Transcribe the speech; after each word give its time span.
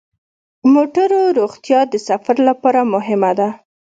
د 0.61 0.63
موټرو 0.73 1.19
روغتیا 1.39 1.79
د 1.91 1.95
سفر 2.07 2.35
لپاره 2.49 2.81
مهمه 2.93 3.31
ده. 3.39 3.49